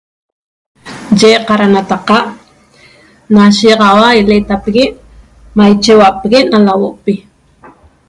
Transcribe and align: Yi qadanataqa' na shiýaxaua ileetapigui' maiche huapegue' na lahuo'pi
Yi 1.19 1.31
qadanataqa' 1.47 2.25
na 3.33 3.43
shiýaxaua 3.57 4.09
ileetapigui' 4.19 4.95
maiche 5.57 5.93
huapegue' 5.97 6.47
na 6.51 6.57
lahuo'pi 6.67 7.13